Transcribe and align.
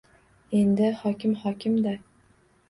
Endi 0.59 0.87
hokim 1.01 1.35
hokim-da 1.43 1.95